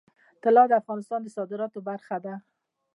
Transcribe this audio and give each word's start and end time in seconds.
طلا 0.43 0.63
د 0.69 0.73
افغانستان 0.81 1.19
د 1.23 1.27
صادراتو 1.37 1.79
برخه 1.89 2.17
ده. 2.25 2.33